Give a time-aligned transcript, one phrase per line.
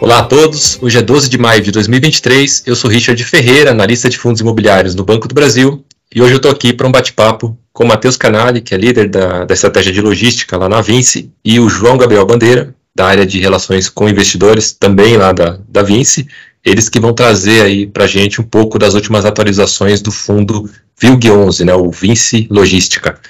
[0.00, 4.08] Olá a todos, hoje é 12 de maio de 2023, eu sou Richard Ferreira, analista
[4.08, 7.54] de fundos imobiliários no Banco do Brasil, e hoje eu estou aqui para um bate-papo
[7.70, 11.30] com o Matheus Canali, que é líder da, da estratégia de logística lá na Vinci,
[11.44, 15.82] e o João Gabriel Bandeira, da área de relações com investidores, também lá da, da
[15.82, 16.26] Vinci,
[16.64, 20.68] eles que vão trazer aí para a gente um pouco das últimas atualizações do fundo
[20.98, 23.20] VILG11, né, o Vinci Logística.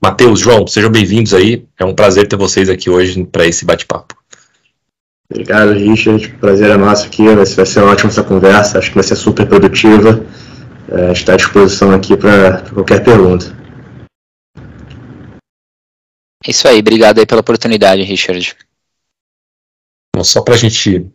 [0.00, 4.19] Matheus, João, sejam bem-vindos aí, é um prazer ter vocês aqui hoje para esse bate-papo.
[5.30, 6.28] Obrigado, Richard.
[6.40, 7.22] Prazer é nosso aqui.
[7.32, 8.78] Vai ser, vai ser ótima essa conversa.
[8.78, 10.24] Acho que vai ser super produtiva.
[10.90, 13.56] É, está à disposição aqui para qualquer pergunta.
[16.44, 16.80] É isso aí.
[16.80, 18.56] Obrigado aí pela oportunidade, Richard.
[20.16, 21.06] Bom, só para a gente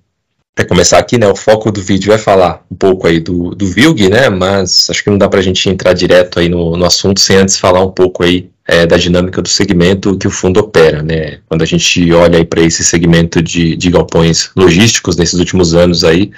[0.58, 3.68] até começar aqui, né, o foco do vídeo é falar um pouco aí do, do
[3.68, 6.86] VILG, né, mas acho que não dá para a gente entrar direto aí no, no
[6.86, 10.60] assunto sem antes falar um pouco aí é, da dinâmica do segmento que o fundo
[10.60, 11.40] opera, né?
[11.48, 16.32] Quando a gente olha para esse segmento de, de galpões logísticos nesses últimos anos aí,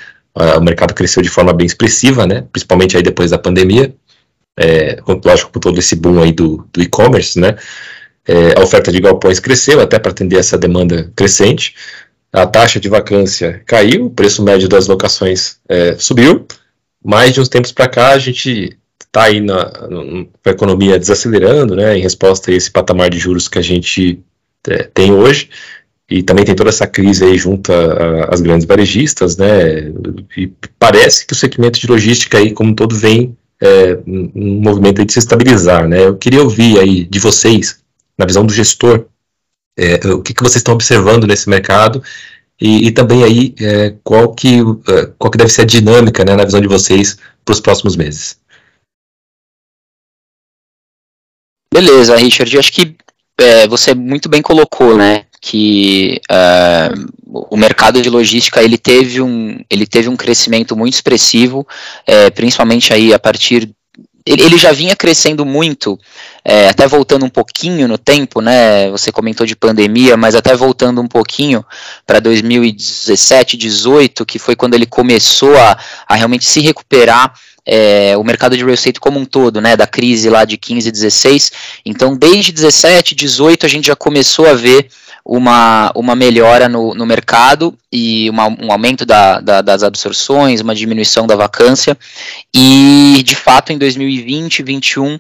[0.57, 2.45] o mercado cresceu de forma bem expressiva, né?
[2.51, 3.93] Principalmente aí depois da pandemia,
[4.57, 7.55] é, lógico com todo esse boom aí do, do e-commerce, né?
[8.27, 11.75] É, a oferta de galpões cresceu até para atender essa demanda crescente.
[12.31, 16.45] A taxa de vacância caiu, o preço médio das locações é, subiu.
[17.03, 21.75] Mais de uns tempos para cá, a gente está aí na, com a economia desacelerando,
[21.75, 24.19] né, em resposta a esse patamar de juros que a gente
[24.67, 25.49] é, tem hoje,
[26.09, 27.71] e também tem toda essa crise aí junto
[28.29, 29.91] às grandes varejistas, né,
[30.37, 35.13] e parece que o segmento de logística aí, como todo, vem é, um movimento de
[35.13, 37.79] se estabilizar, né, eu queria ouvir aí de vocês,
[38.17, 39.05] na visão do gestor,
[39.77, 42.01] é, o que, que vocês estão observando nesse mercado,
[42.59, 46.35] e, e também aí é, qual, que, é, qual que deve ser a dinâmica, né,
[46.35, 48.39] na visão de vocês, para os próximos meses.
[51.79, 52.57] Beleza, Richard.
[52.57, 52.95] Acho que
[53.39, 56.89] é, você muito bem colocou, né, que é,
[57.27, 61.67] o mercado de logística ele teve um, ele teve um crescimento muito expressivo,
[62.07, 63.69] é, principalmente aí a partir
[64.27, 65.99] ele, já vinha crescendo muito,
[66.43, 68.89] é, até voltando um pouquinho no tempo, né?
[68.91, 71.65] Você comentou de pandemia, mas até voltando um pouquinho
[72.05, 75.77] para 2017, 18, que foi quando ele começou a,
[76.07, 77.33] a realmente se recuperar
[77.65, 80.87] é, o mercado de real estate como um todo, né, da crise lá de 15
[80.87, 81.51] e 16.
[81.85, 84.87] Então, desde 17, 18, a gente já começou a ver
[85.27, 90.73] uma, uma melhora no, no mercado e uma, um aumento da, da, das absorções, uma
[90.73, 91.97] diminuição da vacância.
[92.55, 95.19] E, de fato, em 2020 e 2021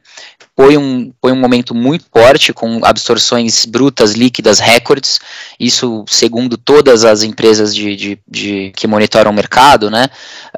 [0.59, 5.19] foi um, foi um momento muito forte, com absorções brutas, líquidas, recordes,
[5.59, 10.09] isso segundo todas as empresas de, de, de que monitoram o mercado, né?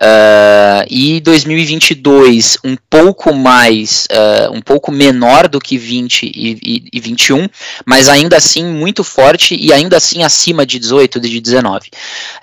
[0.01, 6.83] Uh, e 2022 um pouco mais, uh, um pouco menor do que 20 e, e,
[6.93, 7.49] e 21,
[7.85, 11.89] mas ainda assim muito forte e ainda assim acima de 18, de 19.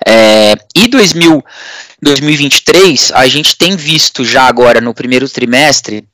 [0.07, 1.43] É, e 2000,
[2.03, 6.07] 2023, a gente tem visto já agora no primeiro trimestre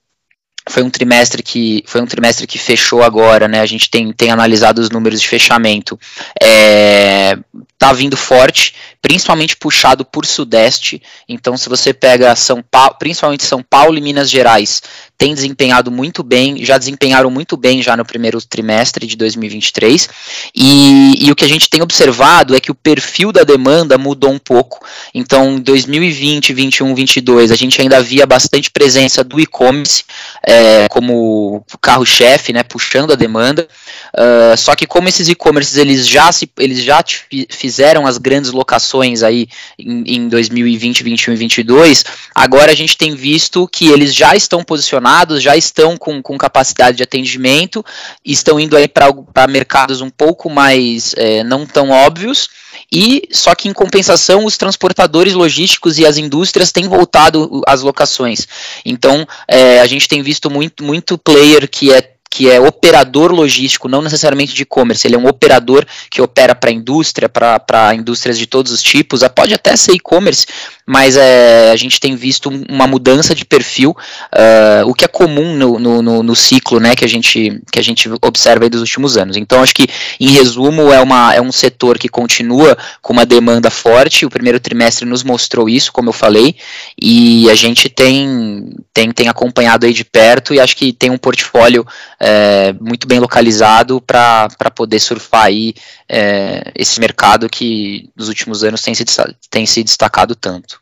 [0.69, 3.59] foi um trimestre que foi um trimestre que fechou agora, né?
[3.59, 5.99] A gente tem, tem analisado os números de fechamento.
[6.41, 7.37] É,
[7.83, 11.01] tá vindo forte, principalmente puxado por Sudeste.
[11.27, 14.81] Então, se você pega São Paulo, principalmente São Paulo e Minas Gerais,
[15.17, 20.07] tem desempenhado muito bem, já desempenharam muito bem já no primeiro trimestre de 2023.
[20.55, 24.31] E, e o que a gente tem observado é que o perfil da demanda mudou
[24.31, 24.79] um pouco.
[25.13, 30.05] Então, 2020, 21, 22, a gente ainda via bastante presença do e-commerce
[30.41, 33.67] é, como carro-chefe, né, puxando a demanda.
[34.13, 37.03] Uh, só que como esses e-commerces eles já se, eles já
[37.49, 39.47] fizeram as grandes locações aí
[39.77, 42.03] em, em 2020, 21 e 22,
[42.33, 46.97] agora a gente tem visto que eles já estão posicionados, já estão com, com capacidade
[46.97, 47.83] de atendimento,
[48.23, 52.49] estão indo aí para mercados um pouco mais é, não tão óbvios,
[52.91, 58.47] e só que em compensação os transportadores logísticos e as indústrias têm voltado às locações.
[58.85, 63.87] Então é, a gente tem visto muito, muito player que é que é operador logístico,
[63.87, 68.39] não necessariamente de e-commerce, ele é um operador que opera para a indústria, para indústrias
[68.39, 70.47] de todos os tipos, pode até ser e-commerce,
[70.83, 75.55] mas é, a gente tem visto uma mudança de perfil, uh, o que é comum
[75.55, 79.37] no, no, no, ciclo né, que, a gente, que a gente observa dos últimos anos.
[79.37, 79.87] Então, acho que,
[80.19, 84.59] em resumo, é, uma, é um setor que continua com uma demanda forte, o primeiro
[84.59, 86.55] trimestre nos mostrou isso, como eu falei,
[86.99, 91.17] e a gente tem, tem, tem acompanhado aí de perto e acho que tem um
[91.17, 91.85] portfólio
[92.25, 95.73] é, muito bem localizado para poder surfar aí
[96.07, 99.03] é, esse mercado que nos últimos anos tem se,
[99.49, 100.79] tem se destacado tanto.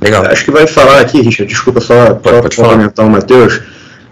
[0.00, 0.24] Legal.
[0.26, 3.60] Acho que vai falar aqui, Richard, desculpa só para complementar o Matheus.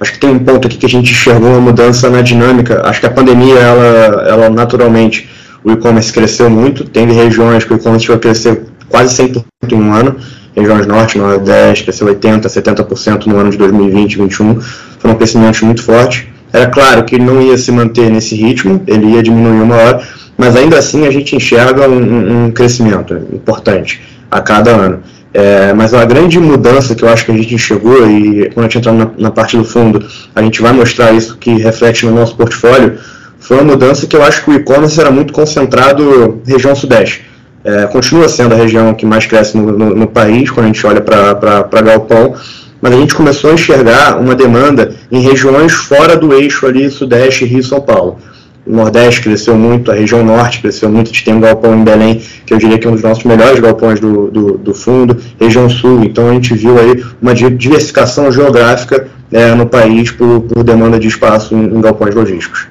[0.01, 2.83] Acho que tem um ponto aqui que a gente enxergou uma mudança na dinâmica.
[2.85, 5.31] Acho que a pandemia, ela, ela naturalmente
[5.63, 9.95] o e-commerce cresceu muito, tem regiões que o e-commerce vai crescer quase 100% em um
[9.95, 10.19] ano,
[10.55, 14.61] regiões norte, nordeste, cresceu 80%, 70% no ano de 2020 2021,
[14.99, 16.27] foram crescimentos muito fortes.
[16.53, 20.03] Era claro que não ia se manter nesse ritmo, ele ia diminuir uma hora,
[20.39, 25.03] mas ainda assim a gente enxerga um, um crescimento importante a cada ano.
[25.33, 28.69] É, mas a grande mudança que eu acho que a gente enxergou, e quando a
[28.69, 32.15] gente entrar na, na, parte do fundo, a gente vai mostrar isso que reflete no
[32.15, 32.99] nosso portfólio,
[33.41, 37.25] foi uma mudança que eu acho que o e-commerce era muito concentrado região sudeste.
[37.65, 40.87] É, continua sendo a região que mais cresce no, no, no país, quando a gente
[40.87, 42.35] olha para Galpão,
[42.81, 47.47] mas a gente começou a enxergar uma demanda em regiões fora do eixo ali, sudeste,
[47.47, 48.19] Rio São Paulo.
[48.67, 51.83] O Nordeste cresceu muito, a região Norte cresceu muito, a gente tem um galpão em
[51.83, 55.19] Belém, que eu diria que é um dos nossos melhores galpões do, do, do fundo,
[55.41, 60.63] região Sul, então a gente viu aí uma diversificação geográfica é, no país por, por,
[60.63, 62.69] demanda de espaço em, em galpões logísticos.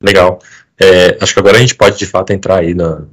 [0.00, 0.38] Legal.
[0.80, 3.08] É, acho que agora a gente pode de fato entrar aí no,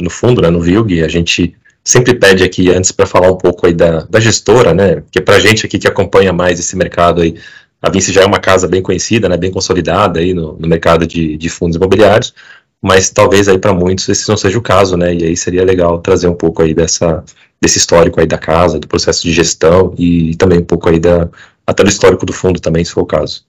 [0.00, 1.54] no fundo, né, no VILG, a gente
[1.84, 5.36] sempre pede aqui antes para falar um pouco aí da, da gestora, né, porque para
[5.36, 7.34] a gente aqui que acompanha mais esse mercado aí,
[7.80, 11.06] a Vinci já é uma casa bem conhecida, né, bem consolidada aí no, no mercado
[11.06, 12.32] de, de, fundos imobiliários,
[12.80, 15.98] mas talvez aí para muitos esse não seja o caso, né, e aí seria legal
[15.98, 17.24] trazer um pouco aí dessa,
[17.60, 21.28] desse histórico aí da casa, do processo de gestão e também um pouco aí da,
[21.66, 23.44] até do histórico do fundo também, se for o caso.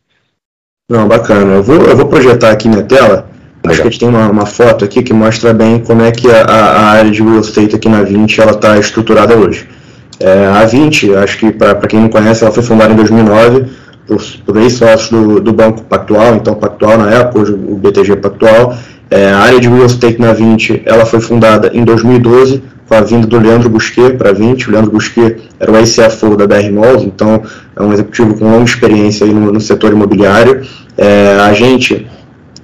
[0.90, 1.56] Não, bacana.
[1.56, 3.33] Eu vou, eu vou projetar aqui minha tela.
[3.66, 6.30] Acho que a gente tem uma, uma, foto aqui que mostra bem como é que
[6.30, 9.68] a, a área de real estate aqui na 20 ela está estruturada hoje.
[10.20, 13.66] É, a 20, acho que para quem não conhece, ela foi fundada em 2009
[14.08, 18.76] por, por ex-sócios do, do Banco Pactual, então Pactual na época, hoje o BTG Pactual.
[19.10, 23.02] É, a área de real estate na 20, ela foi fundada em 2012, com a
[23.02, 24.70] vinda do Leandro Busquet para a 20.
[24.70, 27.42] O Leandro Busquet era o ex-CFO da BR Malls, então
[27.76, 30.62] é um executivo com longa experiência no, no setor imobiliário.
[30.98, 32.08] É, a gente,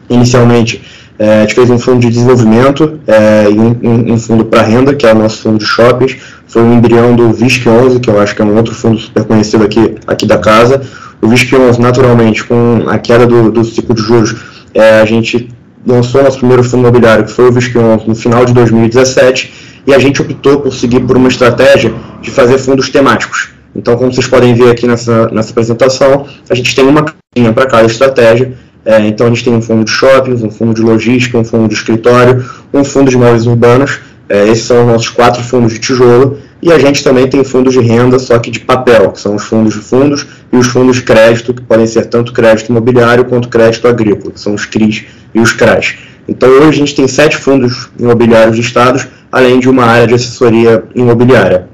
[0.09, 0.81] inicialmente,
[1.19, 4.95] é, a gente fez um fundo de desenvolvimento é, e um, um, fundo para renda,
[4.95, 6.15] que é o nosso fundo de shoppings.
[6.47, 9.25] Foi um embrião do VISC 11, que eu acho que é um outro fundo super
[9.25, 10.81] conhecido aqui, aqui da casa.
[11.21, 14.33] O VISC 11, naturalmente, com a queda do, do ciclo de juros,
[14.73, 15.49] é, a gente
[15.85, 19.93] lançou nosso primeiro fundo imobiliário, que foi o VISC 11, no final de 2017, e
[19.93, 23.49] a gente optou por seguir por uma estratégia de fazer fundos temáticos.
[23.75, 27.65] Então, como vocês podem ver aqui nessa, nessa apresentação, a gente tem uma caixinha para
[27.65, 28.53] cada estratégia.
[28.85, 31.67] É, então, a gente tem um fundo de shoppings, um fundo de logística, um fundo
[31.67, 33.99] de escritório, um fundo de imóveis urbanos.
[34.27, 36.37] É, esses são os nossos quatro fundos de tijolo.
[36.61, 39.43] E a gente também tem fundos de renda, só que de papel, que são os
[39.43, 43.47] fundos de fundos, e os fundos de crédito, que podem ser tanto crédito imobiliário quanto
[43.47, 45.95] crédito agrícola, que são os CRIs e os CRAs.
[46.27, 50.83] Então, hoje a gente tem sete fundos imobiliários listados, além de uma área de assessoria
[50.93, 51.67] imobiliária.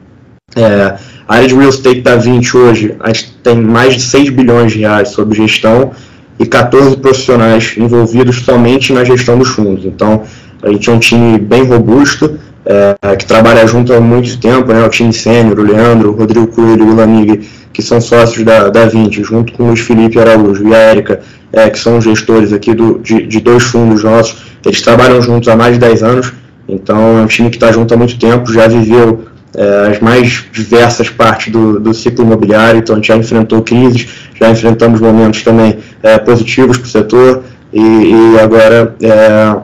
[0.56, 0.96] É,
[1.28, 4.72] a área de real estate da 20 hoje, a gente tem mais de 6 bilhões
[4.72, 5.92] de reais sob gestão
[6.40, 9.86] e 14 profissionais envolvidos somente na gestão dos fundos.
[9.86, 10.24] Então,
[10.62, 14.84] a gente é um time bem robusto, é, que trabalha junto há muito tempo, né,
[14.84, 18.70] o time sênior, o Leandro, o Rodrigo Coelho e o Lamig, que são sócios da,
[18.70, 21.22] da 20, junto com o Luiz Felipe Araújo e a Érica,
[21.54, 25.56] é, que são gestores aqui do, de, de dois fundos nossos, eles trabalham juntos há
[25.56, 26.34] mais de 10 anos,
[26.68, 29.26] então é um time que está junto há muito tempo, já viveu
[29.58, 34.08] é, as mais diversas partes do, do ciclo imobiliário, então a gente já enfrentou crises,
[34.40, 37.44] já enfrentamos momentos também é, positivos para o setor
[37.74, 39.56] e, e agora é,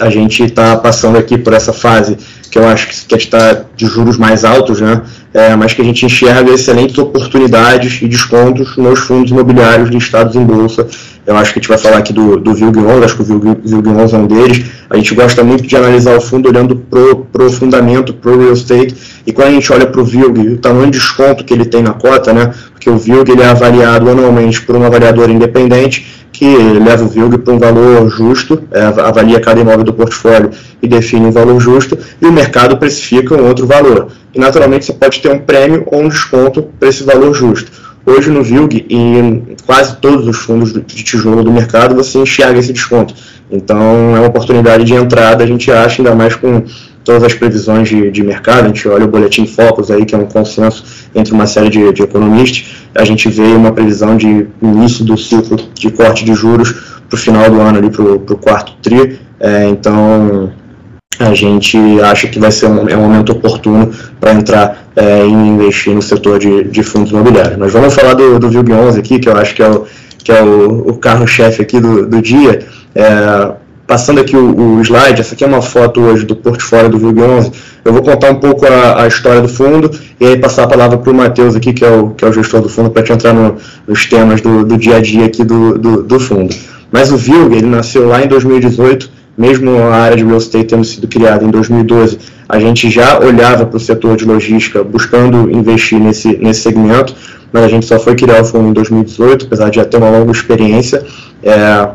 [0.00, 2.16] a gente está passando aqui por essa fase
[2.50, 5.02] que eu acho que está de juros mais altos, né?
[5.32, 10.44] É, mas que a gente enxerga excelentes oportunidades e descontos nos fundos imobiliários listados em
[10.44, 10.86] bolsa.
[11.26, 13.24] Eu acho que a gente vai falar aqui do, do VILG 11, acho que o
[13.24, 14.64] VILG, VILG 11 é um deles.
[14.90, 18.94] A gente gosta muito de analisar o fundo olhando pro, pro fundamento, pro real estate,
[19.26, 21.82] e quando a gente olha para o VILG, o tamanho de desconto que ele tem
[21.82, 22.52] na cota, né?
[22.72, 27.38] Porque o VILG ele é avaliado anualmente por uma avaliadora independente, que leva o VILG
[27.38, 30.50] para um valor justo, é, avalia cada imóvel do portfólio
[30.82, 34.08] e define um valor justo, e o mercado precifica um outro valor.
[34.34, 37.70] E naturalmente você pode ter um prêmio ou um desconto para esse valor justo.
[38.06, 42.58] Hoje no VILG e em quase todos os fundos de tijolo do mercado você enxerga
[42.58, 43.14] esse desconto.
[43.50, 46.62] Então é uma oportunidade de entrada, a gente acha, ainda mais com
[47.02, 50.18] todas as previsões de, de mercado, a gente olha o boletim Focus aí, que é
[50.18, 50.84] um consenso
[51.14, 55.56] entre uma série de, de economistas, a gente vê uma previsão de início do ciclo
[55.74, 56.72] de corte de juros
[57.08, 60.52] para o final do ano, ali para o quarto tri, é, então
[61.20, 63.90] a gente acha que vai ser um, é um momento oportuno
[64.20, 67.56] para entrar é, e investir no setor de, de fundos imobiliários.
[67.56, 69.86] Nós vamos falar do, do VILG 11 aqui, que eu acho que é o,
[70.18, 72.60] que é o, o carro-chefe aqui do, do dia,
[72.94, 73.52] é,
[73.86, 77.20] passando aqui o, o, slide, essa aqui é uma foto hoje do portfólio do VILG
[77.20, 77.52] 11.
[77.84, 80.96] Eu vou contar um pouco a, a história do fundo e aí passar a palavra
[80.96, 83.12] para o Matheus aqui, que é o, que é o gestor do fundo, para te
[83.12, 83.56] entrar no,
[83.86, 86.54] nos temas do, do dia a dia aqui do, do, do fundo.
[86.90, 90.84] Mas o VILG, ele nasceu lá em 2018, mesmo a área de real estate tendo
[90.84, 95.98] sido criada em 2012, a gente já olhava para o setor de logística buscando investir
[95.98, 97.14] nesse, nesse segmento,
[97.52, 100.10] mas a gente só foi criar o fundo em 2018, apesar de já ter uma
[100.10, 101.04] longa experiência.
[101.42, 101.88] É,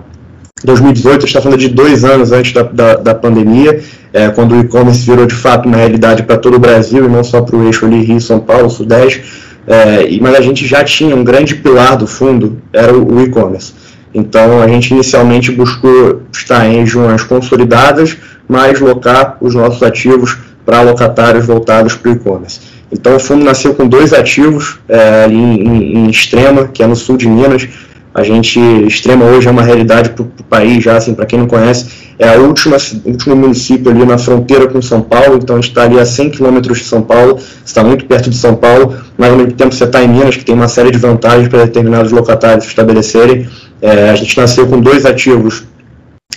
[0.63, 3.81] 2018, está falando de dois anos antes da, da, da pandemia,
[4.11, 7.23] é, quando o e-commerce virou de fato uma realidade para todo o Brasil e não
[7.23, 9.23] só para o eixo ali Rio, São Paulo, Sudeste.
[9.67, 13.73] É, mas a gente já tinha um grande pilar do fundo, era o, o e-commerce.
[14.13, 20.81] Então a gente inicialmente buscou estar em regiões consolidadas, mas locar os nossos ativos para
[20.81, 22.61] locatários voltados para o e-commerce.
[22.91, 26.87] Então o fundo nasceu com dois ativos é, ali em, em, em Extrema, que é
[26.87, 27.67] no sul de Minas,
[28.13, 31.47] a gente, Extrema hoje é uma realidade para o país já, assim, para quem não
[31.47, 32.75] conhece, é a última,
[33.05, 36.83] último município ali na fronteira com São Paulo, então está ali a 100 quilômetros de
[36.83, 40.07] São Paulo, está muito perto de São Paulo, mas ao mesmo tempo você está em
[40.09, 43.47] Minas, que tem uma série de vantagens para determinados locatários se estabelecerem.
[43.81, 45.63] É, a gente nasceu com dois ativos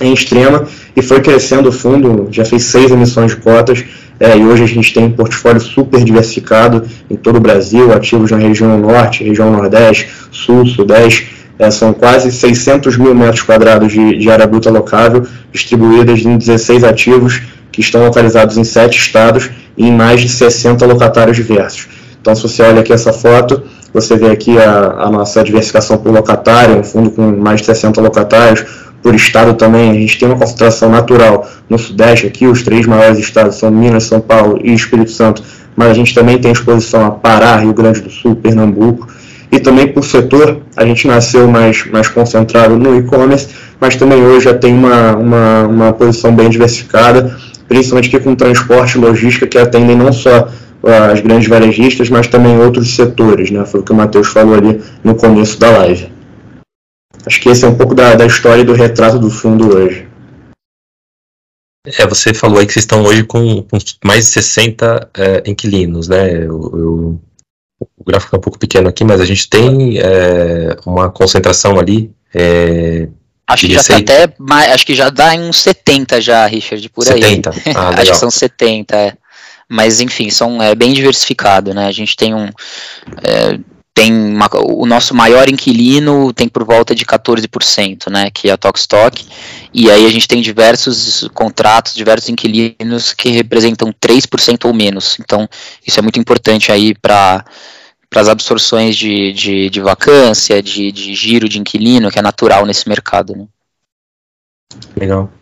[0.00, 0.64] em Extrema
[0.94, 3.84] e foi crescendo o fundo, já fez seis emissões de cotas,
[4.20, 8.30] é, e hoje a gente tem um portfólio super diversificado em todo o Brasil, ativos
[8.30, 14.18] na região norte, região nordeste, sul, sudeste, é, são quase 600 mil metros quadrados de,
[14.18, 17.40] de área bruta locável, distribuídas em 16 ativos
[17.70, 21.86] que estão localizados em 7 estados e em mais de 60 locatários diversos.
[22.20, 23.62] Então, se você olha aqui essa foto,
[23.94, 28.00] você vê aqui a, a nossa diversificação por locatário, um fundo com mais de 60
[28.00, 28.64] locatários,
[29.00, 33.18] por estado também, a gente tem uma concentração natural no Sudeste, aqui os três maiores
[33.18, 35.44] estados são Minas, São Paulo e Espírito Santo,
[35.76, 39.06] mas a gente também tem exposição a Pará, Rio Grande do Sul, Pernambuco,
[39.52, 44.46] e também por setor, a gente nasceu mais, mais concentrado no e-commerce, mas também hoje
[44.46, 49.58] já tem uma, uma, uma posição bem diversificada, principalmente aqui com transporte e logística, que
[49.58, 50.48] atendem não só
[51.10, 53.64] as grandes varejistas, mas também outros setores, né?
[53.66, 56.10] Foi o que o Matheus falou ali no começo da live.
[57.26, 60.08] Acho que esse é um pouco da, da história e do retrato do fundo hoje.
[61.86, 66.08] É, você falou aí que vocês estão hoje com, com mais de 60 é, inquilinos,
[66.08, 66.36] né?
[66.36, 67.20] Eu, eu
[68.02, 72.10] o gráfico é um pouco pequeno aqui, mas a gente tem é, uma concentração ali.
[72.34, 73.08] É,
[73.46, 74.34] acho que já tá até
[74.72, 77.50] acho que já dá em uns 70 já, Richard, por 70.
[77.50, 77.56] aí.
[77.76, 79.12] Ah, acho que são 70, é.
[79.68, 81.86] Mas enfim, são é, bem diversificado, né?
[81.86, 82.48] A gente tem um.
[83.22, 83.58] É,
[83.94, 88.56] tem uma, o nosso maior inquilino tem por volta de 14%, né, que é a
[88.56, 89.24] Tokstok,
[89.72, 95.48] e aí a gente tem diversos contratos, diversos inquilinos que representam 3% ou menos, então
[95.86, 97.44] isso é muito importante aí para
[98.12, 102.66] para as absorções de, de, de vacância, de, de, giro de inquilino, que é natural
[102.66, 103.34] nesse mercado.
[103.34, 103.46] Né?
[104.94, 105.32] Legal.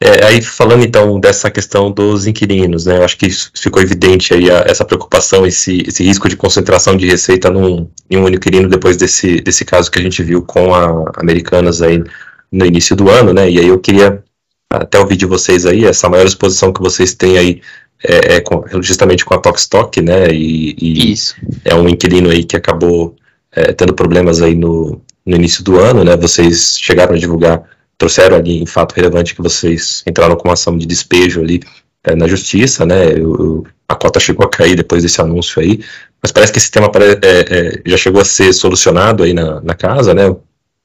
[0.00, 4.50] É, aí falando então dessa questão dos inquilinos, né, eu acho que ficou evidente aí
[4.50, 8.96] a, essa preocupação, esse, esse risco de concentração de receita num, em um inquilino depois
[8.96, 12.02] desse, desse caso que a gente viu com a Americanas aí
[12.50, 14.24] no início do ano, né, e aí eu queria
[14.70, 17.62] até ouvir de vocês aí essa maior exposição que vocês têm aí
[18.02, 20.32] é, é com, justamente com a Tokstok, né?
[20.32, 21.36] E, e Isso.
[21.64, 23.16] é um inquilino aí que acabou
[23.52, 26.16] é, tendo problemas aí no, no início do ano, né?
[26.16, 27.62] Vocês chegaram a divulgar,
[27.96, 31.60] trouxeram ali em fato relevante que vocês entraram com uma ação de despejo ali
[32.04, 33.12] é, na justiça, né?
[33.12, 35.80] Eu, eu, a cota chegou a cair depois desse anúncio aí,
[36.20, 36.90] mas parece que esse tema
[37.22, 40.34] é, é, já chegou a ser solucionado aí na, na casa, né?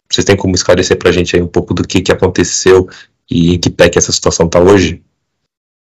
[0.09, 2.87] Vocês têm como esclarecer para a gente aí um pouco do que, que aconteceu
[3.29, 5.01] e em que pé que essa situação está hoje?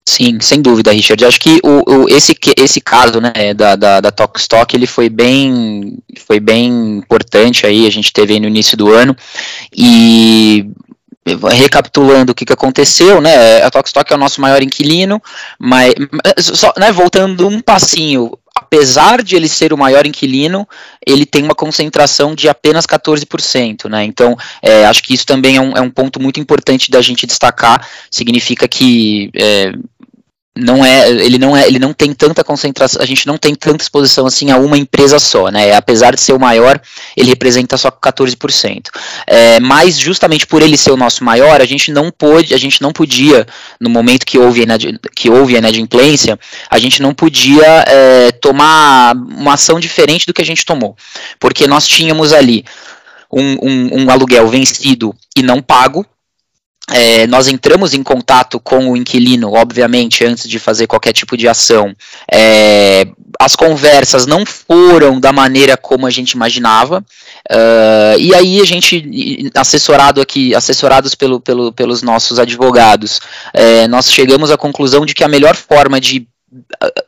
[0.08, 1.24] Sim, sem dúvida, Richard.
[1.24, 5.98] Acho que o, o, esse, esse caso né, da, da, da Stock ele foi bem,
[6.24, 9.16] foi bem importante aí, a gente teve aí no início do ano,
[9.76, 10.70] e
[11.50, 15.20] recapitulando o que, que aconteceu, né, a Stock é o nosso maior inquilino,
[15.58, 15.92] mas,
[16.38, 20.66] só, né, voltando um passinho, apesar de ele ser o maior inquilino,
[21.04, 24.02] ele tem uma concentração de apenas 14%, né?
[24.04, 27.26] Então, é, acho que isso também é um, é um, ponto muito importante da gente
[27.26, 27.86] destacar.
[28.10, 29.72] Significa que é,
[30.56, 33.82] não é, ele não é, ele não tem tanta concentração, a gente não tem tanta
[33.82, 35.74] exposição assim a uma empresa só, né?
[35.74, 36.80] Apesar de ser o maior,
[37.16, 38.86] ele representa só 14%.
[39.26, 42.80] É, mas justamente por ele ser o nosso maior, a gente não pôde, a gente
[42.80, 43.46] não podia,
[43.78, 44.66] no momento que houve a
[45.14, 46.38] que houve a inadimplência,
[46.70, 50.96] a gente não podia é, tomar uma ação diferente do que a gente tomou,
[51.38, 52.64] porque nós tínhamos ali
[53.30, 56.06] um, um, um aluguel vencido e não pago,
[56.92, 61.48] é, nós entramos em contato com o inquilino, obviamente, antes de fazer qualquer tipo de
[61.48, 61.94] ação.
[62.32, 63.08] É,
[63.40, 67.04] as conversas não foram da maneira como a gente imaginava.
[67.50, 73.20] Uh, e aí a gente, assessorado aqui, assessorados pelo, pelo, pelos nossos advogados,
[73.52, 76.26] é, nós chegamos à conclusão de que a melhor forma de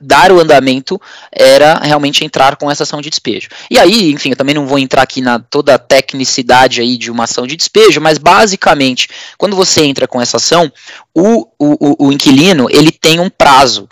[0.00, 1.00] dar o andamento
[1.33, 3.49] era realmente entrar com essa ação de despejo.
[3.71, 7.11] E aí, enfim, eu também não vou entrar aqui na toda a tecnicidade aí de
[7.11, 10.71] uma ação de despejo, mas basicamente, quando você entra com essa ação,
[11.14, 13.88] o, o, o inquilino ele tem um prazo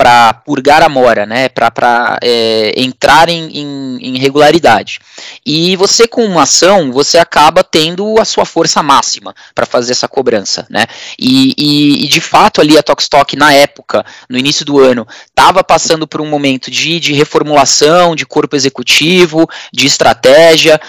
[0.00, 4.98] para purgar a mora, né, para é, entrar em, em, em, regularidade.
[5.44, 10.08] E você com uma ação, você acaba tendo a sua força máxima para fazer essa
[10.08, 10.86] cobrança, né?
[11.18, 15.62] E, e, e, de fato ali a Tokstok na época, no início do ano, estava
[15.62, 20.80] passando por um momento de, de reformulação, de corpo executivo, de estratégia.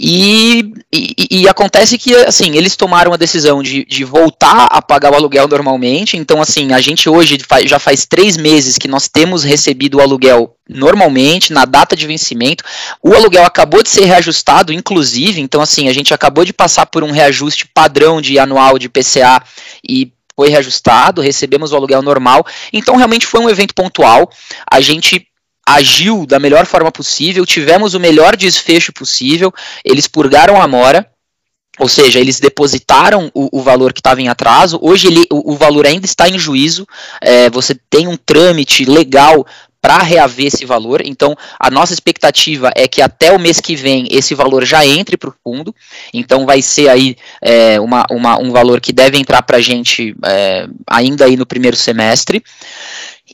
[0.00, 5.10] E, e, e, acontece que, assim, eles tomaram a decisão de, de voltar a pagar
[5.10, 6.16] o aluguel normalmente.
[6.16, 10.54] Então, assim, a gente hoje já faz três meses que nós temos recebido o aluguel
[10.68, 12.62] normalmente, na data de vencimento.
[13.02, 15.40] O aluguel acabou de ser reajustado, inclusive.
[15.40, 19.42] Então, assim, a gente acabou de passar por um reajuste padrão de anual de PCA
[19.82, 22.46] e foi reajustado, recebemos o aluguel normal.
[22.72, 24.30] Então, realmente foi um evento pontual.
[24.70, 25.26] A gente
[25.74, 29.52] agiu da melhor forma possível, tivemos o melhor desfecho possível,
[29.84, 31.06] eles purgaram a mora,
[31.78, 34.78] ou seja, eles depositaram o, o valor que estava em atraso.
[34.82, 36.84] Hoje ele, o, o, valor ainda está em juízo.
[37.20, 39.46] É, você tem um trâmite legal
[39.80, 41.00] para reaver esse valor.
[41.04, 45.16] Então, a nossa expectativa é que até o mês que vem esse valor já entre
[45.16, 45.74] para o fundo.
[46.12, 50.16] Então, vai ser aí é, uma, uma, um valor que deve entrar para a gente
[50.24, 52.42] é, ainda aí no primeiro semestre.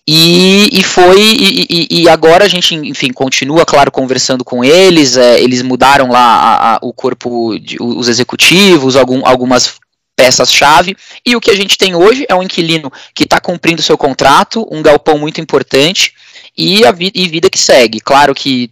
[0.07, 5.17] E, e foi, e, e, agora a gente, enfim, continua, claro, conversando com eles.
[5.17, 9.77] É, eles mudaram lá a, a, o corpo, de, os executivos, algum, algumas
[10.15, 10.95] peças-chave.
[11.25, 14.69] E o que a gente tem hoje é um inquilino que está cumprindo seu contrato,
[14.71, 16.13] um galpão muito importante
[16.57, 17.99] e a vi e vida que segue.
[17.99, 18.71] Claro que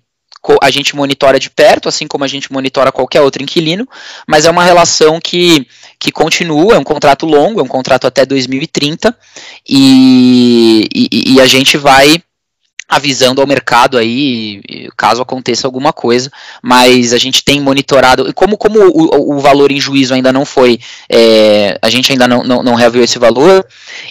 [0.61, 3.89] a gente monitora de perto, assim como a gente monitora qualquer outro inquilino,
[4.27, 5.67] mas é uma relação que,
[5.99, 9.17] que continua, é um contrato longo, é um contrato até 2030,
[9.69, 12.23] e, e, e a gente vai
[12.89, 14.61] avisando ao mercado aí,
[14.97, 16.31] caso aconteça alguma coisa,
[16.63, 20.45] mas a gente tem monitorado, e como, como o, o, valor em juízo ainda não
[20.45, 23.67] foi, é, a gente ainda não, não, não reviu esse valor,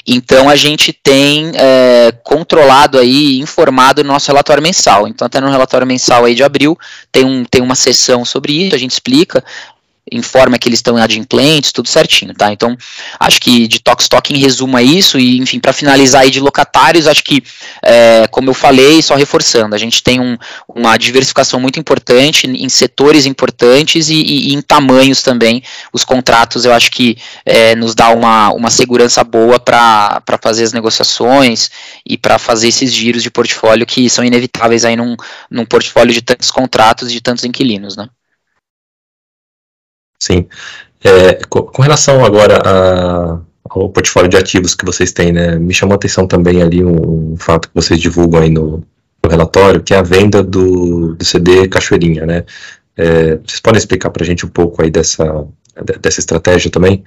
[0.07, 5.85] então a gente tem é, controlado aí, informado nosso relatório mensal, então até no relatório
[5.85, 6.77] mensal aí de abril,
[7.11, 9.43] tem, um, tem uma sessão sobre isso, a gente explica,
[10.11, 12.51] informa que eles estão adimplentes, tudo certinho, tá?
[12.51, 12.75] Então,
[13.19, 16.39] acho que de Tox Talk em resumo é isso, e enfim, para finalizar aí de
[16.39, 17.43] locatários, acho que,
[17.83, 20.37] é, como eu falei, só reforçando, a gente tem um,
[20.67, 25.63] uma diversificação muito importante em setores importantes e, e, e, em tamanhos também.
[25.93, 30.73] Os contratos, eu acho que é, nos dá uma, uma segurança boa para fazer as
[30.73, 31.69] negociações
[32.05, 35.15] e para fazer esses giros de portfólio que são inevitáveis aí num,
[35.49, 38.07] num portfólio de tantos contratos e de tantos inquilinos, né?
[40.21, 40.45] Sim.
[41.03, 45.93] É, com relação agora a, ao portfólio de ativos que vocês têm, né, me chamou
[45.93, 48.83] a atenção também ali um, um fato que vocês divulgam aí no,
[49.23, 52.45] no, relatório, que é a venda do, do CD Cachoeirinha, né?
[52.95, 55.47] É, vocês podem explicar para a gente um pouco aí dessa,
[55.99, 57.03] dessa estratégia também?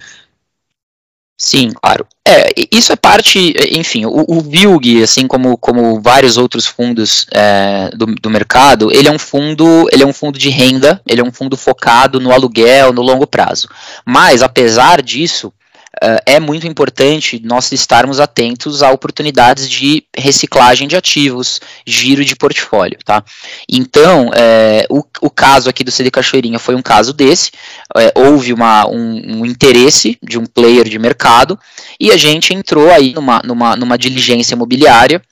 [1.37, 2.07] Sim, claro.
[2.27, 7.91] É, isso é parte, enfim, o, o VILG, assim como, como vários outros fundos é,
[7.95, 11.25] do, do mercado, ele é um fundo, ele é um fundo de renda, ele é
[11.25, 13.69] um fundo focado no aluguel, no longo prazo.
[14.07, 15.53] Mas, apesar disso,
[16.03, 22.37] uh, é muito importante nós estarmos atentos a oportunidades de reciclagem de ativos, giro de
[22.37, 23.23] portfólio, tá?
[23.69, 27.51] Então, é, o, o caso aqui do CD Cachoeirinha foi um caso desse,
[27.97, 31.59] é, houve uma, um, um, interesse de um player de mercado
[31.99, 35.23] e a gente entrou aí numa, numa, numa diligência imobiliária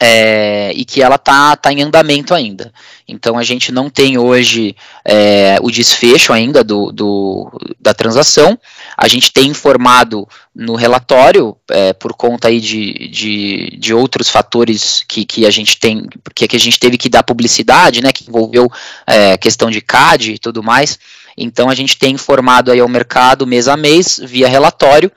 [0.00, 2.72] é, e que ela está tá em andamento ainda.
[3.06, 8.58] Então a gente não tem hoje é, o desfecho ainda do, do, da transação.
[8.96, 15.04] A gente tem informado no relatório, é, por conta aí de, de, de, outros fatores
[15.08, 18.28] que, que a gente tem, porque que a gente teve que dar publicidade, né, que
[18.28, 18.70] envolveu
[19.06, 20.98] é, questão de CAD e tudo mais.
[21.36, 25.10] Então a gente tem informado aí ao mercado mês a mês via relatório,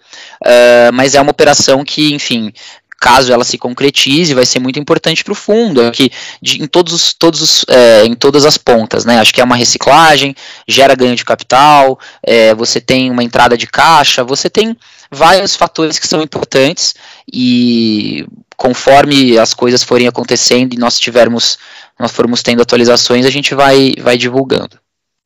[0.43, 2.51] uh, mas é uma operação que, enfim,
[2.99, 6.09] caso ela se concretize, vai ser muito importante para o fundo, aqui
[6.41, 9.19] de, em todos os, todos os, é, em todas as pontas, né?
[9.19, 10.35] Acho que é uma reciclagem,
[10.67, 14.75] gera ganho de capital, é, você tem uma entrada de caixa, você tem
[15.11, 16.95] vários fatores que são importantes
[17.31, 21.57] e conforme as coisas forem acontecendo e nós tivermos,
[21.99, 24.79] nós formos tendo atualizações, a gente vai, vai divulgando.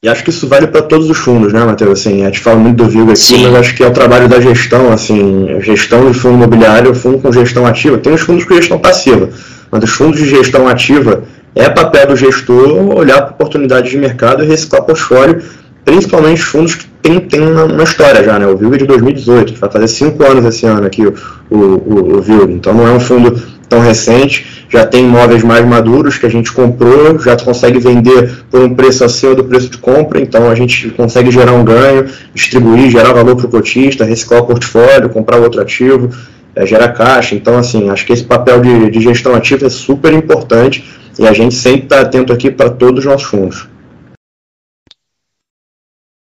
[0.03, 1.99] E acho que isso vale para todos os fundos, né, Matheus?
[1.99, 3.43] Assim, a gente fala muito do Vigo aqui, Sim.
[3.43, 7.31] mas acho que é o trabalho da gestão, assim, gestão de fundo imobiliário, fundo com
[7.31, 7.99] gestão ativa.
[7.99, 9.29] Tem os fundos com gestão passiva,
[9.69, 11.21] mas os fundos de gestão ativa
[11.53, 15.39] é papel do gestor olhar para oportunidades de mercado e reciclar portfólio,
[15.85, 18.47] principalmente fundos que tem, tem uma, uma, história já, né?
[18.47, 21.13] O VILG é de 2018, vai fazer cinco anos esse ano aqui o,
[21.47, 23.39] o, o, o VILG, então não é um fundo
[23.71, 28.59] tão recente, já tem imóveis mais maduros que a gente comprou, já consegue vender por
[28.59, 32.91] um preço acima do preço de compra, então a gente consegue gerar um ganho, distribuir,
[32.91, 36.09] gerar valor para o cotista, reciclar o portfólio, comprar outro ativo,
[36.53, 37.33] é, gerar caixa.
[37.33, 40.83] Então, assim, acho que esse papel de, de gestão ativa é super importante
[41.17, 43.69] e a gente sempre está atento aqui para todos os nossos fundos.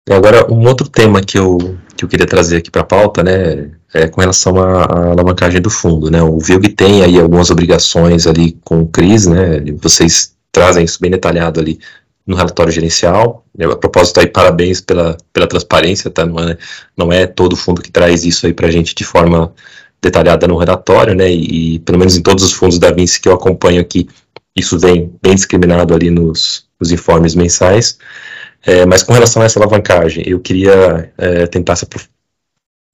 [0.08, 3.70] Agora, um outro tema que eu, que eu queria trazer aqui para a pauta, né,
[3.94, 8.26] é com relação à, à, alavancagem do fundo, né, o VILG tem aí algumas obrigações
[8.26, 11.78] ali com o CRIs, né, vocês trazem isso bem detalhado ali
[12.26, 16.58] no relatório gerencial, a propósito aí, parabéns pela, pela transparência, tá, não é,
[16.96, 19.52] não é todo fundo que traz isso aí para a gente de forma
[20.02, 23.32] detalhada no relatório, né, e, pelo menos em todos os fundos da Vinci que eu
[23.32, 24.08] acompanho aqui,
[24.56, 27.98] isso vem bem discriminado ali nos, nos informes mensais,
[28.66, 31.86] é, mas com relação a essa alavancagem, eu queria é, tentar se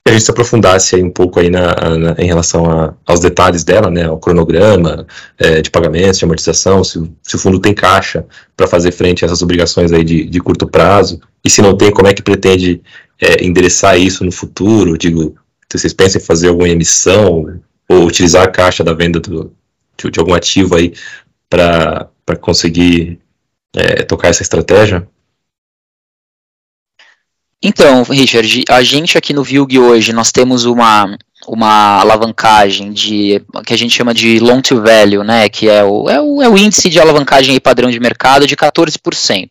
[0.04, 3.20] que a gente se aprofundasse aí um pouco aí na, na em relação a, aos
[3.20, 5.06] detalhes dela, né, ao cronograma
[5.38, 8.24] é, de pagamentos, de amortização, se, se, o fundo tem caixa
[8.56, 11.90] para fazer frente a essas obrigações aí de, de, curto prazo, e se não tem,
[11.90, 12.80] como é que pretende
[13.20, 15.36] é, endereçar isso no futuro, digo,
[15.70, 19.52] vocês pensam em fazer alguma emissão ou utilizar a caixa da venda do,
[19.96, 20.94] de, de algum ativo aí
[21.48, 22.08] para
[22.40, 23.20] conseguir
[23.76, 25.06] é, tocar essa estratégia?
[27.62, 33.74] Então, Richard, a gente aqui no VILG hoje, nós temos uma, uma alavancagem de que
[33.74, 36.56] a gente chama de long to value, né, que é o, é o, é o
[36.56, 39.48] índice de alavancagem padrão de mercado de 14%.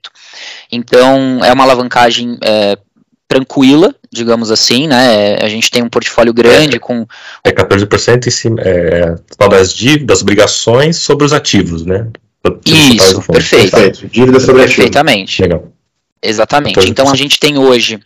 [0.72, 2.78] Então, é uma alavancagem é,
[3.28, 5.36] tranquila, digamos assim, né?
[5.36, 7.06] A gente tem um portfólio grande é, com.
[7.44, 9.16] É 14% em cima é,
[9.48, 12.08] das dívidas, obrigações sobre os ativos, né?
[12.66, 13.72] Isso, perfeito.
[13.72, 14.08] perfeito.
[14.08, 15.42] Dívida sobre Perfeitamente.
[15.42, 15.72] Legal.
[16.22, 16.80] Exatamente.
[16.90, 18.00] Então a gente tem hoje.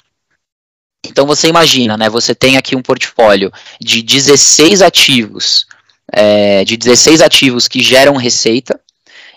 [1.06, 2.10] Então você imagina, né?
[2.10, 5.66] Você tem aqui um portfólio de 16 ativos,
[6.12, 8.80] é, de 16 ativos que geram receita,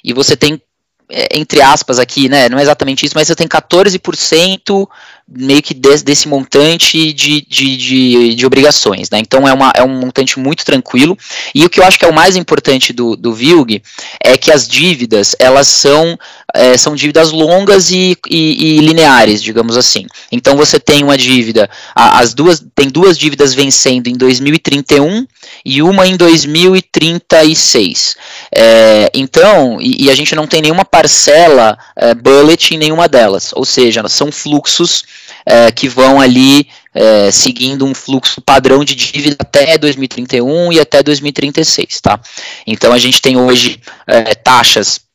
[0.04, 0.60] e você tem
[1.08, 4.88] é, entre aspas aqui, né, não é exatamente isso, mas você tem 14%
[5.28, 9.84] meio que desse, desse montante de, de, de, de, obrigações, né, então é, uma, é
[9.84, 11.16] um montante muito tranquilo,
[11.54, 13.84] e o que eu acho que é o mais importante do, do VILG
[14.20, 16.18] é que as dívidas, elas são,
[16.56, 21.68] é, são dívidas longas e, e, e, lineares, digamos assim, então você tem uma dívida,
[21.94, 25.26] as duas, tem duas dívidas vencendo em 2031
[25.64, 28.16] e uma em 2036,
[28.54, 33.52] é, então, e, e a gente não tem nenhuma parcela é, bullet em nenhuma delas,
[33.54, 35.04] ou seja, são fluxos
[35.44, 41.02] é, que vão ali é, seguindo um fluxo padrão de dívida até 2031 e até
[41.02, 42.18] 2036, tá?
[42.66, 45.05] Então a gente tem hoje é, taxas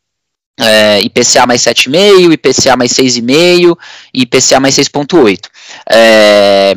[0.60, 3.78] é, IPCA mais 7,5, IPCA mais 6,5
[4.14, 5.40] e IPCA mais 6,8.
[5.90, 6.76] É,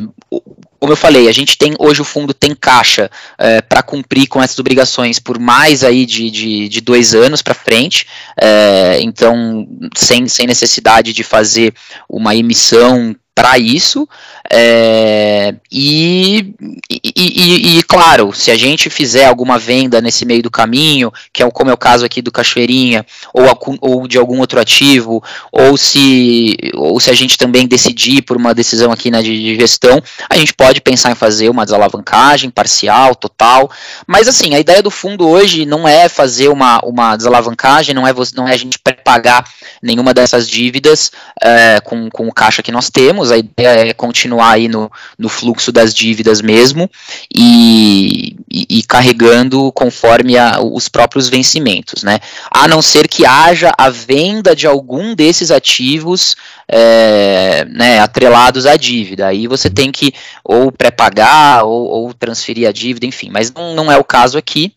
[0.79, 4.41] como eu falei, a gente tem hoje o fundo tem caixa é, para cumprir com
[4.41, 8.05] essas obrigações por mais aí de, de, de dois anos para frente,
[8.39, 11.73] é, então sem, sem necessidade de fazer
[12.07, 14.07] uma emissão para isso.
[14.49, 16.55] É, e,
[16.89, 21.43] e, e, e, claro, se a gente fizer alguma venda nesse meio do caminho, que
[21.43, 23.43] é como é o caso aqui do Cachoeirinha, ou,
[23.81, 25.21] ou de algum outro ativo,
[25.51, 29.55] ou se, ou se a gente também decidir por uma decisão aqui na de, de
[29.55, 33.69] gestão, a gente pode pensar em fazer uma desalavancagem parcial, total.
[34.07, 38.13] Mas assim, a ideia do fundo hoje não é fazer uma, uma desalavancagem, não é,
[38.35, 39.43] não é a gente pré-pagar
[39.81, 44.25] nenhuma dessas dívidas é, com, com o caixa que nós temos, a ideia é continuar
[44.25, 46.89] continuar aí no, no fluxo das dívidas mesmo
[47.33, 52.19] e, e, e carregando conforme a, os próprios vencimentos, né?
[52.51, 56.35] A não ser que haja a venda de algum desses ativos
[56.67, 59.27] é, né, atrelados à dívida.
[59.27, 63.91] Aí você tem que ou pré-pagar ou, ou, transferir a dívida, enfim, mas não, não
[63.91, 64.73] é o caso aqui.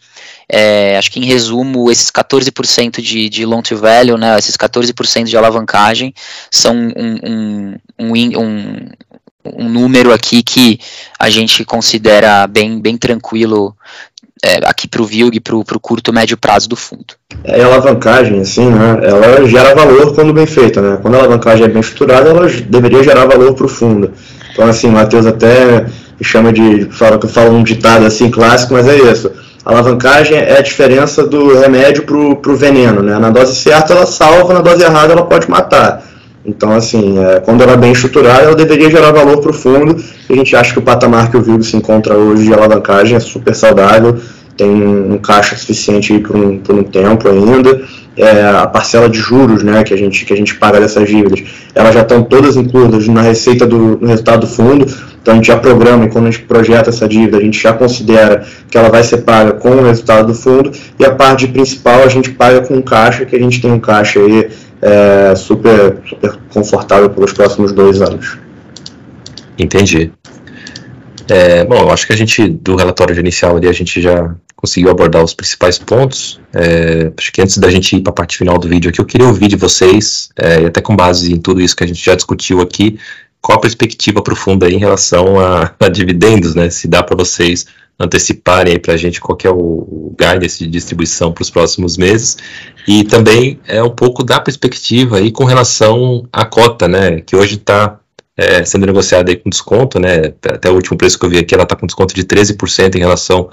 [0.50, 5.24] É, acho que em resumo, esses 14% de, de loan to value, né, esses 14%
[5.24, 6.14] de alavancagem,
[6.50, 8.88] são um, um, um, um,
[9.44, 10.78] um número aqui que
[11.18, 13.74] a gente considera bem, bem tranquilo
[14.44, 17.14] é, aqui para o VILG, para o curto médio prazo do fundo.
[17.44, 20.98] É, a alavancagem, assim, né, ela gera valor quando bem feita, né?
[21.02, 24.12] Quando a alavancagem é bem estruturada, ela deveria gerar valor para o fundo.
[24.52, 25.86] Então, assim, o Matheus até
[26.20, 29.30] chama de, fala, fala um ditado assim clássico, mas é isso.
[29.64, 33.18] A alavancagem é a diferença do remédio para o veneno, né?
[33.18, 36.02] Na dose certa ela salva, na dose errada ela pode matar.
[36.48, 40.02] Então, assim, é, quando ela é bem estruturada, ela deveria gerar valor para o fundo.
[40.30, 43.20] A gente acha que o patamar que o Vigo se encontra hoje de alavancagem é
[43.20, 44.16] super saudável,
[44.56, 47.82] tem um caixa suficiente por um, por um tempo ainda.
[48.16, 51.44] é, a parcela de juros né, que, a gente, que a gente paga dessas dívidas,
[51.74, 54.86] elas já estão todas incluídas na receita do no resultado do fundo,
[55.22, 57.72] então a gente já programa e quando a gente projeta essa dívida, a gente já
[57.72, 62.02] considera que ela vai ser paga com o resultado do fundo, e a parte principal
[62.02, 64.48] a gente paga com caixa, que a gente tem um caixa aí
[64.80, 68.38] é, super, super confortável pelos próximos dois anos.
[69.58, 70.12] Entendi.
[71.28, 75.22] É, bom, acho que a gente, do relatório inicial ali, a gente já conseguiu abordar
[75.22, 76.40] os principais pontos.
[76.54, 79.04] É, acho que antes da gente ir para a parte final do vídeo aqui, eu
[79.04, 82.14] queria ouvir de vocês, é, até com base em tudo isso que a gente já
[82.14, 82.98] discutiu aqui,
[83.40, 86.70] qual a perspectiva profunda em relação a, a dividendos, né?
[86.70, 87.66] Se dá para vocês
[87.98, 92.38] anteciparem aí para a gente qual é o, guidance de distribuição para os próximos meses
[92.86, 97.20] e também é um pouco da perspectiva aí com relação à cota, né?
[97.20, 98.00] Que hoje está
[98.36, 100.32] é, sendo negociada aí com desconto, né?
[100.42, 102.98] Até o último preço que eu vi aqui, ela está com desconto de 13% em
[102.98, 103.48] relação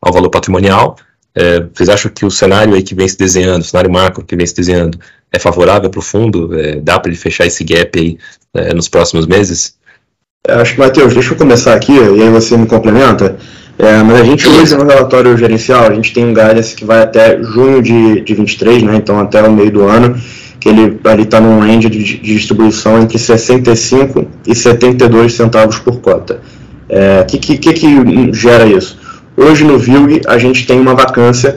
[0.00, 0.96] ao valor patrimonial.
[1.34, 4.36] É, vocês acham que o cenário aí que vem se desenhando, o cenário macro que
[4.36, 4.98] vem se desenhando,
[5.32, 6.56] é favorável para o fundo?
[6.58, 8.18] É, dá para ele fechar esse gap aí
[8.54, 9.76] é, nos próximos meses?
[10.46, 13.38] Acho que, Matheus, deixa eu começar aqui e aí você me complementa.
[13.78, 17.02] É, mas a gente hoje no relatório gerencial, a gente tem um guidance que vai
[17.02, 20.16] até junho de, de 23, né, então até o meio do ano,
[20.60, 26.00] que ele ali está num range de, de, distribuição entre 65 e 72 centavos por
[26.00, 26.34] cota.
[26.34, 26.38] O
[26.88, 28.98] é, que, que, que gera isso?
[29.36, 31.54] Hoje no VILG a gente tem uma vacância,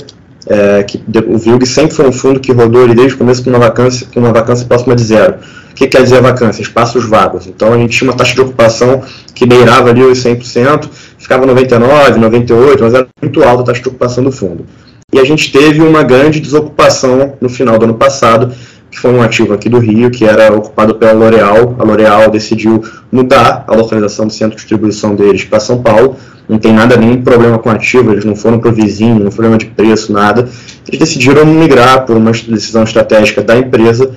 [0.49, 3.49] é, que o VILG sempre foi um fundo que rodou ali desde o começo com
[3.49, 5.35] uma vacância, com uma vacância próxima de zero.
[5.71, 6.61] O que quer dizer vacância?
[6.61, 7.45] Espaços vagos.
[7.45, 9.03] Então a gente tinha uma taxa de ocupação
[9.35, 13.89] que beirava ali os 100%, ficava 99, 98, mas era muito alta a taxa de
[13.89, 14.65] ocupação do fundo.
[15.13, 18.53] E a gente teve uma grande desocupação no final do ano passado,
[18.89, 21.75] que foi um ativo aqui do Rio, que era ocupado pela L'Oréal.
[21.77, 26.15] A L'Oréal decidiu mudar a localização do centro de distribuição deles para São Paulo,
[26.47, 29.57] não tem nada, nenhum problema com ativo, eles não foram para o vizinho, não problema
[29.57, 30.47] de preço, nada.
[30.87, 34.09] Eles decidiram migrar por uma decisão estratégica da empresa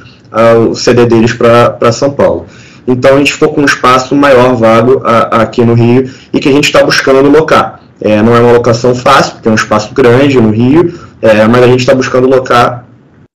[0.68, 2.46] o CD deles para São Paulo.
[2.86, 6.48] Então a gente ficou com um espaço maior vago a, aqui no Rio e que
[6.48, 7.80] a gente está buscando locar.
[8.00, 11.62] É, não é uma locação fácil, porque é um espaço grande no Rio, é, mas
[11.62, 12.86] a gente está buscando locar.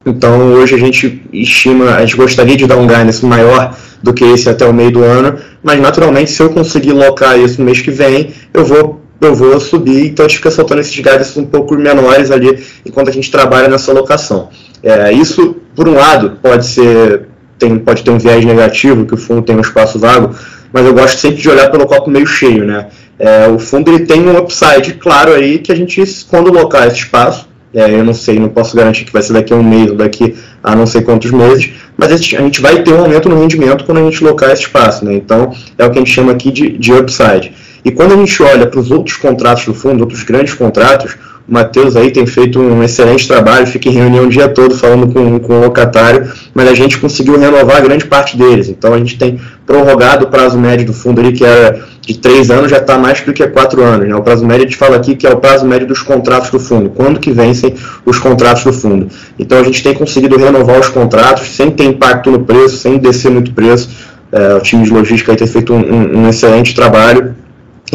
[0.05, 4.23] Então hoje a gente estima, a gente gostaria de dar um guidance maior do que
[4.23, 7.79] esse até o meio do ano, mas naturalmente se eu conseguir locar isso no mês
[7.79, 11.45] que vem, eu vou eu vou subir, então a gente fica soltando esses guides um
[11.45, 14.49] pouco menores ali enquanto a gente trabalha nessa locação.
[14.83, 19.17] É, isso, por um lado, pode ser tem, pode ter um viés negativo, que o
[19.17, 20.35] fundo tem um espaço vago,
[20.73, 22.87] mas eu gosto sempre de olhar pelo copo meio cheio, né?
[23.17, 26.97] É, o fundo ele tem um upside claro aí que a gente, quando locar esse
[26.97, 29.89] espaço, é, eu não sei, não posso garantir que vai ser daqui a um mês
[29.89, 33.39] ou daqui a não sei quantos meses, mas a gente vai ter um aumento no
[33.39, 35.03] rendimento quando a gente locar esse espaço.
[35.03, 35.15] Né?
[35.15, 37.51] Então, é o que a gente chama aqui de, de upside.
[37.83, 41.53] E quando a gente olha para os outros contratos do fundo, outros grandes contratos, o
[41.53, 45.39] Matheus aí tem feito um excelente trabalho, fica em reunião o dia todo falando com,
[45.39, 48.69] com o locatário, mas a gente conseguiu renovar grande parte deles.
[48.69, 52.49] Então a gente tem prorrogado o prazo médio do fundo ali, que era de três
[52.49, 54.07] anos, já está mais do que quatro anos.
[54.07, 54.15] Né?
[54.15, 56.59] O prazo médio a gente fala aqui que é o prazo médio dos contratos do
[56.59, 57.75] fundo, quando que vencem
[58.05, 59.09] os contratos do fundo.
[59.37, 63.29] Então a gente tem conseguido renovar os contratos sem ter impacto no preço, sem descer
[63.29, 63.89] muito preço.
[64.31, 67.35] É, o time de logística aí tem feito um, um, um excelente trabalho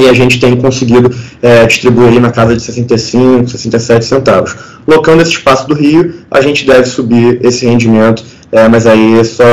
[0.03, 1.11] e a gente tem conseguido
[1.43, 4.57] é, distribuir na casa de 65, 67 centavos.
[4.87, 9.45] Locando esse espaço do Rio, a gente deve subir esse rendimento, é, mas aí só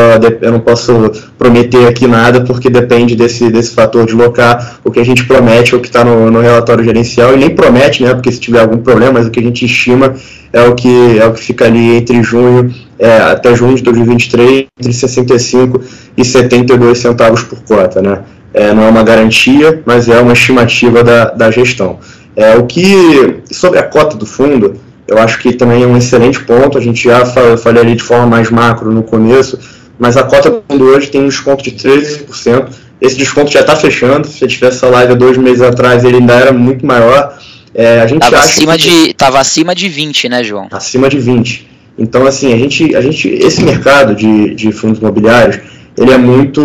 [0.41, 4.79] eu não posso prometer aqui nada, porque depende desse, desse fator de locar.
[4.83, 7.49] O que a gente promete é o que está no, no, relatório gerencial, e nem
[7.49, 10.15] promete, né, porque se tiver algum problema, mas o que a gente estima
[10.53, 14.65] é o que, é o que fica ali entre junho é, até junho de 2023,
[14.79, 15.81] entre 65
[16.17, 18.21] e 72 centavos por cota, né?
[18.55, 21.99] É, não é uma garantia, mas é uma estimativa da, da gestão.
[22.37, 26.39] É, o que, sobre a cota do fundo, eu acho que também é um excelente
[26.41, 27.25] ponto, a gente já
[27.57, 29.59] falei ali de forma mais macro no começo,
[29.99, 32.69] mas a cota do fundo hoje tem um desconto de 13%,
[33.01, 36.33] esse desconto já está fechando, se tivesse essa live há dois meses atrás ele ainda
[36.33, 37.37] era muito maior.
[37.73, 39.07] É, a gente tava, acima que...
[39.07, 40.69] de, tava acima de 20, né, João?
[40.71, 41.67] Acima de 20.
[41.97, 45.59] Então, assim, a gente, a gente esse mercado de, de fundos imobiliários,
[45.97, 46.61] ele é muito,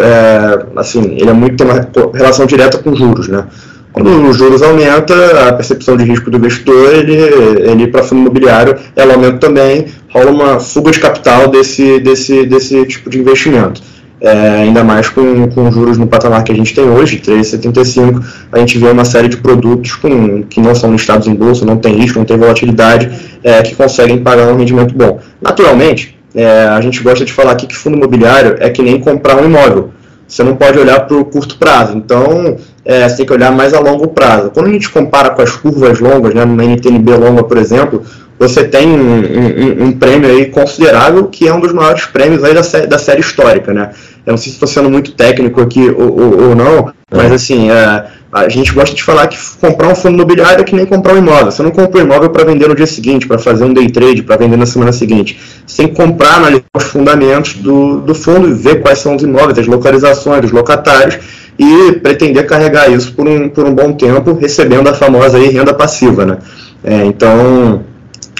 [0.00, 3.44] é, assim, ele é muito tem uma relação direta com juros, né?
[3.92, 7.12] Quando os juros aumenta, a percepção de risco do investidor, ele,
[7.70, 12.86] ele para fundo imobiliário, ela aumenta também, rola uma fuga de capital desse, desse, desse
[12.86, 13.82] tipo de investimento.
[14.18, 18.58] É, ainda mais com, com juros no patamar que a gente tem hoje, 3,75, a
[18.60, 21.96] gente vê uma série de produtos com, que não são listados em bolsa, não tem
[21.96, 23.10] risco, não tem volatilidade,
[23.42, 25.18] é, que conseguem pagar um rendimento bom.
[25.40, 29.36] Naturalmente, é, a gente gosta de falar aqui que fundo imobiliário é que nem comprar
[29.36, 29.92] um imóvel.
[30.26, 33.74] Você não pode olhar para o curto prazo, então é, você tem que olhar mais
[33.74, 34.50] a longo prazo.
[34.50, 38.02] Quando a gente compara com as curvas longas, né, numa NTNB longa, por exemplo,
[38.38, 42.54] você tem um, um, um, prêmio aí considerável que é um dos maiores prêmios aí
[42.54, 43.90] da, sé da série histórica, né?
[44.24, 47.16] Eu não sei se estou sendo muito técnico aqui ou, ou, ou não, é.
[47.16, 50.74] mas assim, é, a gente gosta de falar que comprar um fundo imobiliário é que
[50.74, 51.50] nem comprar um imóvel.
[51.50, 54.22] Você não compra um imóvel para vender no dia seguinte, para fazer um day trade,
[54.22, 55.38] para vender na semana seguinte.
[55.66, 59.22] Você tem que comprar, analisar os fundamentos do, do fundo e ver quais são os
[59.22, 61.18] imóveis, as localizações, os locatários
[61.58, 65.74] e pretender carregar isso por um, por um bom tempo, recebendo a famosa aí, renda
[65.74, 66.24] passiva.
[66.24, 66.38] Né?
[66.82, 67.84] É, então,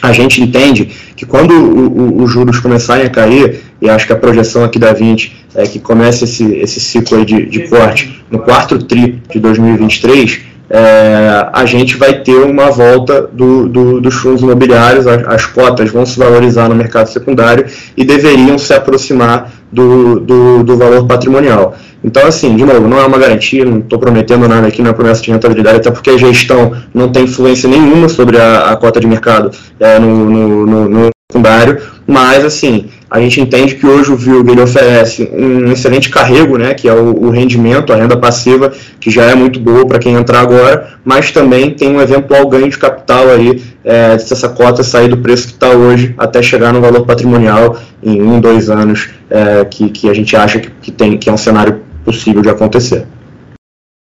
[0.01, 4.65] a gente entende que quando os juros começarem a cair, e acho que a projeção
[4.65, 9.23] aqui da 20 é que comece esse, esse ciclo de, de corte no quarto TRI
[9.31, 15.23] de 2023, é, a gente vai ter uma volta do, do, dos fundos imobiliários, as,
[15.29, 20.77] as, cotas vão se valorizar no mercado secundário e deveriam se aproximar do, do, do
[20.79, 21.75] valor patrimonial.
[22.03, 24.95] Então, assim, de novo, não é uma garantia, não estou prometendo nada aqui, não é
[24.95, 28.99] promessa de rentabilidade, até porque a gestão não tem influência nenhuma sobre a, a cota
[28.99, 34.11] de mercado é, no, no, no, no secundário, mas, assim, a gente entende que hoje
[34.11, 38.17] o VILG ele oferece um excelente carrego, né, que é o, o rendimento, a renda
[38.17, 42.49] passiva, que já é muito boa para quem entrar agora, mas também tem um eventual
[42.49, 46.41] ganho de capital aí, é, se essa cota sair do preço que está hoje até
[46.41, 50.71] chegar no valor patrimonial em um, dois anos, é, que, que a gente acha que,
[50.81, 53.07] que, tem, que é um cenário possível de acontecer.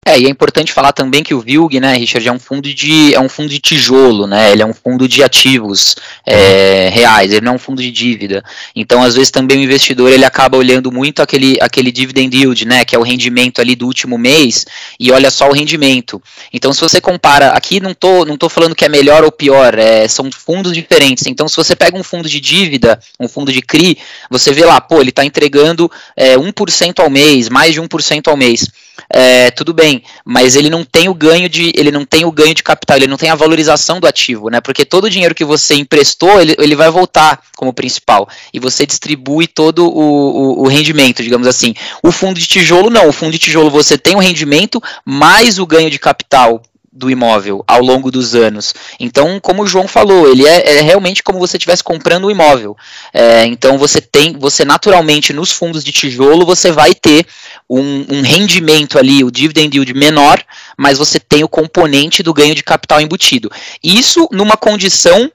[0.05, 3.13] É, e é importante falar também que o VILG, né, Richard, é um fundo de,
[3.13, 7.45] é um fundo de tijolo, né, ele é um fundo de ativos é, reais, ele
[7.45, 8.43] não é um fundo de dívida.
[8.75, 12.83] Então, às vezes, também o investidor, ele acaba olhando muito aquele, aquele dividend yield, né,
[12.83, 14.65] que é o rendimento ali do último mês,
[14.99, 16.21] e olha só o rendimento.
[16.51, 19.77] Então, se você compara, aqui não tô, não tô falando que é melhor ou pior,
[19.79, 21.27] é, são fundos diferentes.
[21.27, 23.97] Então, se você pega um fundo de dívida, um fundo de CRI,
[24.29, 28.35] você vê lá, pô, ele está entregando é, 1% ao mês, mais de 1% ao
[28.35, 28.67] mês
[29.09, 32.53] é, tudo bem, mas ele não tem o ganho de ele não tem o ganho
[32.53, 34.61] de capital, ele não tem a valorização do ativo, né?
[34.61, 38.85] Porque todo o dinheiro que você emprestou, ele, ele vai voltar como principal e você
[38.85, 41.73] distribui todo o, o, o rendimento, digamos assim.
[42.01, 45.65] O fundo de tijolo não, o fundo de tijolo você tem o rendimento mais o
[45.65, 46.61] ganho de capital
[46.93, 48.73] do imóvel ao longo dos anos.
[48.99, 52.77] Então, como o João falou, ele é, é realmente como você estivesse comprando um imóvel.
[53.11, 57.25] É, então, você tem, você naturalmente nos fundos de tijolo você vai ter
[57.67, 60.39] um, um, rendimento ali, o dividend yield menor,
[60.77, 63.49] mas você tem o componente do ganho de capital embutido.
[63.83, 65.31] Isso numa condição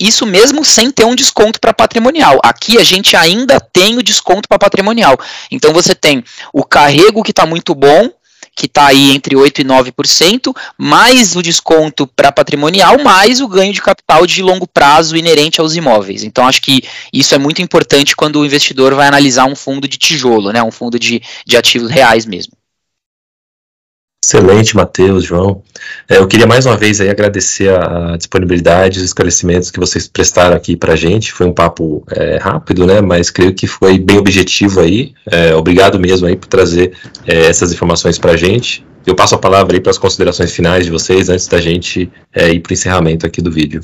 [0.00, 2.38] isso mesmo sem ter um desconto para patrimonial.
[2.42, 5.18] Aqui a gente ainda tem o desconto para patrimonial.
[5.50, 8.10] Então você tem o carrego que está muito bom,
[8.54, 13.72] que está aí entre 8% e 9%, mais o desconto para patrimonial, mais o ganho
[13.72, 16.22] de capital de longo prazo inerente aos imóveis.
[16.22, 19.96] Então, acho que isso é muito importante quando o investidor vai analisar um fundo de
[19.96, 22.52] tijolo, né, um fundo de, de ativos reais mesmo.
[24.24, 25.62] Excelente, Matheus, João.
[26.08, 30.56] É, eu queria mais uma vez aí agradecer a disponibilidade, os esclarecimentos que vocês prestaram
[30.56, 31.32] aqui para a gente.
[31.32, 33.00] Foi um papo é, rápido, né?
[33.00, 35.12] Mas creio que foi bem objetivo aí.
[35.28, 36.92] É, obrigado mesmo aí por trazer
[37.26, 38.86] é, essas informações para a gente.
[39.04, 42.48] Eu passo a palavra aí para as considerações finais de vocês antes da gente é,
[42.48, 43.80] ir para o encerramento aqui do vídeo.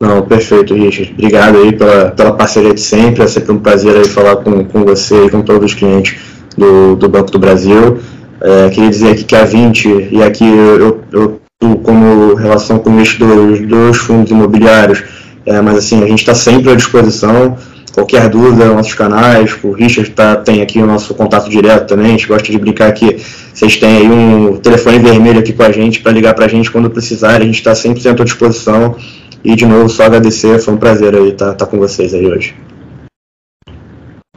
[0.00, 1.12] Não, perfeito, Richard.
[1.12, 3.22] Obrigado aí pela, pela parceria de sempre.
[3.22, 6.16] É sempre um prazer aí falar com, com você e com todos os clientes
[6.58, 8.00] do, do Banco do Brasil.
[8.40, 11.40] É, queria dizer aqui que a 20, e aqui eu, eu, eu
[11.82, 15.02] como relação com investidores dos fundos imobiliários,
[15.46, 17.56] é, mas assim, a gente está sempre à disposição.
[17.92, 22.10] Qualquer dúvida, nossos canais, o Richard tá, tem aqui o nosso contato direto também, a
[22.10, 23.18] gente gosta de brincar que
[23.52, 26.72] vocês têm aí um telefone vermelho aqui com a gente para ligar para a gente
[26.72, 28.96] quando precisar, a gente está 100% à disposição.
[29.44, 32.26] E de novo, só agradecer, foi um prazer aí estar tá, tá com vocês aí
[32.26, 32.54] hoje.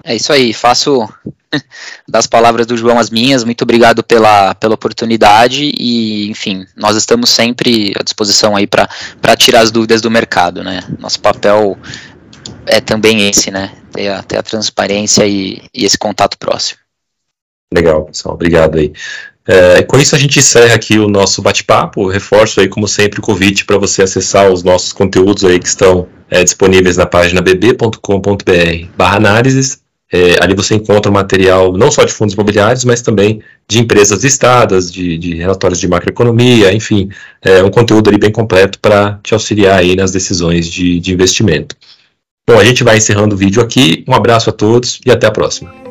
[0.08, 1.06] É isso aí, faço
[2.08, 3.44] das palavras do João as minhas.
[3.44, 9.60] Muito obrigado pela, pela oportunidade e, enfim, nós estamos sempre à disposição aí para tirar
[9.60, 10.80] as dúvidas do mercado, né?
[10.98, 11.78] Nosso papel
[12.66, 13.74] é também esse, né?
[13.92, 16.80] Ter a, ter a transparência e, e esse contato próximo.
[17.74, 18.36] Legal, pessoal.
[18.36, 18.94] Obrigado aí.
[19.46, 22.08] É, com isso a gente encerra aqui o nosso bate-papo.
[22.08, 26.08] Reforço aí, como sempre, o convite para você acessar os nossos conteúdos aí que estão
[26.30, 32.14] é, disponíveis na página bb.com.br barra análises é, ali você encontra material não só de
[32.14, 37.10] fundos imobiliários, mas também de empresas listadas, de, de relatórios de macroeconomia, enfim,
[37.42, 41.76] é um conteúdo ali bem completo para te auxiliar aí nas decisões de, de investimento.
[42.50, 44.06] Bom, a gente vai encerrando o vídeo aqui.
[44.08, 45.87] Um abraço a todos e até a próxima.